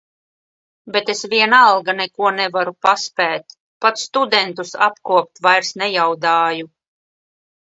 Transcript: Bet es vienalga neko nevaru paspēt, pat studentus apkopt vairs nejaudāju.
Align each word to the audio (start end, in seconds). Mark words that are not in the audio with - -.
Bet 0.95 1.11
es 1.13 1.19
vienalga 1.33 1.93
neko 1.99 2.31
nevaru 2.39 2.73
paspēt, 2.87 3.55
pat 3.87 4.01
studentus 4.05 4.73
apkopt 4.87 5.43
vairs 5.49 5.71
nejaudāju. 5.83 6.73